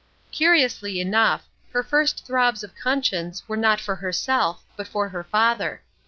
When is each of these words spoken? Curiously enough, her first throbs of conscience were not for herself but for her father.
Curiously 0.31 0.99
enough, 0.99 1.47
her 1.73 1.83
first 1.83 2.25
throbs 2.25 2.63
of 2.63 2.73
conscience 2.75 3.47
were 3.47 3.55
not 3.55 3.79
for 3.79 3.97
herself 3.97 4.63
but 4.75 4.87
for 4.87 5.09
her 5.09 5.23
father. 5.23 5.83